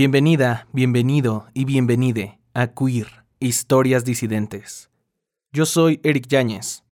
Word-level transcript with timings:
Bienvenida, 0.00 0.66
bienvenido 0.74 1.46
y 1.54 1.64
bienvenide 1.64 2.38
a 2.52 2.66
Queer, 2.66 3.24
Historias 3.40 4.04
Disidentes. 4.04 4.90
Yo 5.52 5.64
soy 5.64 6.00
Eric 6.04 6.26
Yáñez 6.28 6.84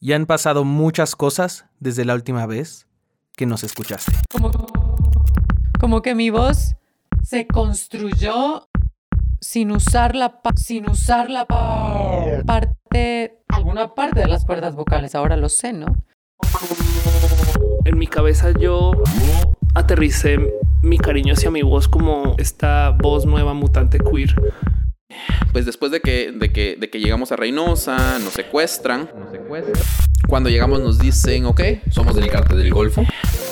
y 0.00 0.14
han 0.14 0.24
pasado 0.24 0.64
muchas 0.64 1.14
cosas 1.14 1.66
desde 1.78 2.06
la 2.06 2.14
última 2.14 2.46
vez 2.46 2.86
que 3.36 3.44
nos 3.44 3.64
escuchaste. 3.64 4.12
Como, 4.32 4.50
como 5.78 6.00
que 6.00 6.14
mi 6.14 6.30
voz 6.30 6.74
se 7.22 7.46
construyó 7.46 8.66
sin 9.42 9.70
usar 9.70 10.16
la 10.16 10.40
pa- 10.40 10.52
sin 10.56 10.88
usar 10.88 11.28
la 11.28 11.44
pa- 11.44 12.42
parte 12.46 13.42
alguna 13.48 13.94
parte 13.94 14.20
de 14.20 14.26
las 14.26 14.46
cuerdas 14.46 14.74
vocales, 14.74 15.14
ahora 15.14 15.36
lo 15.36 15.50
sé, 15.50 15.74
¿no? 15.74 15.94
En 17.84 17.98
mi 17.98 18.06
cabeza 18.06 18.52
yo 18.58 18.92
aterricé 19.74 20.38
mi 20.82 20.98
cariño 20.98 21.34
hacia 21.34 21.50
mi 21.50 21.62
voz 21.62 21.88
como 21.88 22.34
esta 22.38 22.90
voz 22.90 23.26
nueva 23.26 23.54
mutante 23.54 23.98
queer. 23.98 24.34
Pues 25.52 25.64
después 25.66 25.90
de 25.90 26.00
que, 26.00 26.32
de 26.32 26.52
que, 26.52 26.76
de 26.78 26.90
que 26.90 27.00
llegamos 27.00 27.32
a 27.32 27.36
Reynosa, 27.36 28.18
nos 28.18 28.34
secuestran. 28.34 29.10
Cuando 30.28 30.50
llegamos 30.50 30.80
nos 30.80 30.98
dicen, 30.98 31.46
ok, 31.46 31.60
somos 31.90 32.14
del 32.14 32.28
cártel 32.28 32.58
del 32.58 32.72
Golfo. 32.72 33.02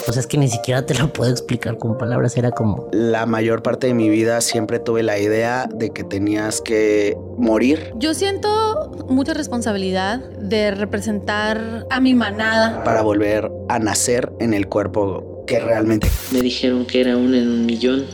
O 0.07 0.13
sea, 0.13 0.21
es 0.21 0.27
que 0.27 0.37
ni 0.37 0.49
siquiera 0.49 0.85
te 0.85 0.95
lo 0.95 1.13
puedo 1.13 1.31
explicar 1.31 1.79
con 1.79 1.97
palabras. 1.97 2.37
Era 2.37 2.51
como, 2.51 2.89
La 2.93 3.25
mayor 3.25 3.63
parte 3.63 3.87
de 3.87 3.95
mi 3.95 4.11
vida 4.11 4.41
siempre 4.43 4.79
tuve 4.79 5.03
la 5.03 5.19
idea 5.19 5.67
de 5.75 5.91
que 5.91 6.05
tenías 6.05 6.61
que 6.61 7.17
morir 7.39 7.93
Yo 7.97 8.15
siento 8.15 9.07
mucha 9.09 9.35
responsabilidad 9.35 10.21
de 10.39 10.71
representar 10.73 11.87
a 11.91 12.01
mi 12.01 12.15
manada. 12.15 12.85
para 12.85 13.03
volver 13.03 13.51
a 13.69 13.79
nacer 13.79 14.33
en 14.39 14.53
el 14.53 14.69
cuerpo 14.69 15.36
que 15.47 15.61
realmente 15.61 16.11
Me 16.33 16.41
dijeron 16.41 16.85
que 16.85 17.01
era 17.01 17.17
uno 17.17 17.37
en 17.37 17.49
un 17.49 17.67
millón. 17.67 18.07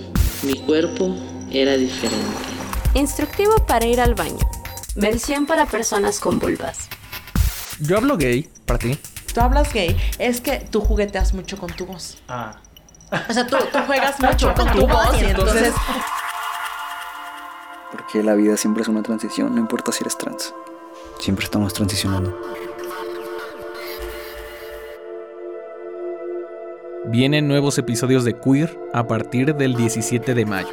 Mi 0.43 0.55
cuerpo 0.61 1.17
era 1.51 1.77
diferente. 1.77 2.27
Instructivo 2.95 3.55
para 3.67 3.87
ir 3.87 4.01
al 4.01 4.15
baño. 4.15 4.39
Versión 4.95 5.47
para 5.47 5.67
personas 5.67 6.21
con 6.21 6.39
vulvas. 6.39 6.89
Yo 7.81 7.97
hablo 7.97 8.17
gay, 8.17 8.49
para 8.67 8.79
ti. 8.79 8.99
Tú 9.33 9.41
hablas 9.41 9.73
gay, 9.73 9.97
es 10.19 10.41
que 10.41 10.59
tú 10.71 10.83
jugueteas 10.83 11.33
mucho 11.33 11.57
con 11.57 11.73
tu 11.73 11.87
voz. 11.87 12.19
Ah. 12.29 12.61
O 13.29 13.33
sea, 13.33 13.47
tú, 13.47 13.57
tú 13.73 13.79
juegas 13.87 14.21
mucho 14.21 14.53
con 14.55 14.71
tu 14.73 14.87
voz 14.87 15.21
y 15.21 15.25
entonces 15.25 15.73
Porque 17.91 18.23
la 18.23 18.35
vida 18.35 18.57
siempre 18.57 18.83
es 18.83 18.89
una 18.89 19.03
transición, 19.03 19.55
no 19.55 19.61
importa 19.61 19.91
si 19.91 20.03
eres 20.03 20.19
trans. 20.19 20.55
Siempre 21.19 21.45
estamos 21.45 21.73
transicionando. 21.73 22.39
Vienen 27.07 27.49
nuevos 27.49 27.79
episodios 27.79 28.25
de 28.25 28.39
Queer 28.39 28.79
a 28.93 29.09
partir 29.09 29.57
del 29.57 29.75
17 29.75 30.35
de 30.35 30.47
mayo. 30.47 30.69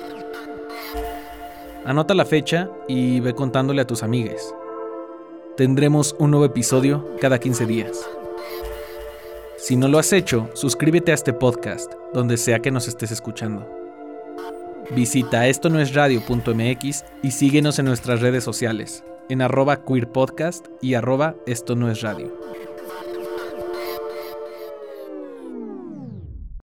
Anota 1.86 2.14
la 2.14 2.24
fecha 2.24 2.70
y 2.88 3.20
ve 3.20 3.34
contándole 3.34 3.82
a 3.82 3.88
tus 3.88 4.04
amigues. 4.04 4.54
Tendremos 5.58 6.16
un 6.20 6.30
nuevo 6.30 6.46
episodio 6.46 7.16
cada 7.20 7.40
15 7.40 7.66
días. 7.66 8.08
Si 9.58 9.76
no 9.76 9.88
lo 9.88 9.98
has 9.98 10.14
hecho, 10.14 10.50
suscríbete 10.54 11.12
a 11.12 11.16
este 11.16 11.34
podcast, 11.34 11.92
donde 12.14 12.38
sea 12.38 12.60
que 12.60 12.70
nos 12.70 12.88
estés 12.88 13.10
escuchando. 13.10 13.68
Visita 14.96 15.48
esto 15.48 15.70
no 15.70 15.80
es 15.80 15.96
radio.mx 15.96 17.06
y 17.24 17.32
síguenos 17.32 17.80
en 17.80 17.86
nuestras 17.86 18.22
redes 18.22 18.44
sociales, 18.44 19.04
en 19.30 19.42
arroba 19.42 19.84
queerpodcast 19.84 20.68
y 20.80 20.94
arroba 20.94 21.36
esto 21.48 21.76
no 21.76 21.90
es 21.90 22.02
radio. 22.02 22.32